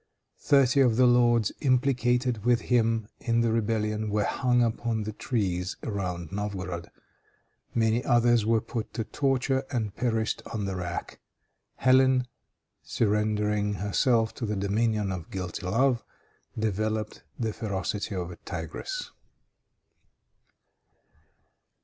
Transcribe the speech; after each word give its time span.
Thirty 0.39 0.79
of 0.79 0.95
the 0.95 1.05
lords, 1.05 1.51
implicated 1.59 2.43
with 2.43 2.61
him 2.61 3.07
in 3.19 3.41
the 3.41 3.51
rebellion, 3.51 4.09
were 4.09 4.23
hung 4.23 4.63
upon 4.63 5.03
the 5.03 5.11
trees 5.13 5.77
around 5.83 6.31
Novgorod. 6.31 6.89
Many 7.75 8.03
others 8.03 8.43
were 8.43 8.61
put 8.61 8.95
to 8.95 9.03
torture 9.03 9.63
and 9.69 9.95
perished 9.95 10.41
on 10.51 10.65
the 10.65 10.75
rack. 10.75 11.19
Hélène, 11.83 12.25
surrendering 12.81 13.75
herself 13.75 14.33
to 14.33 14.47
the 14.47 14.55
dominion 14.55 15.11
of 15.11 15.29
guilty 15.29 15.67
love, 15.67 16.03
developed 16.57 17.23
the 17.37 17.53
ferocity 17.53 18.15
of 18.15 18.31
a 18.31 18.37
tigress. 18.37 19.11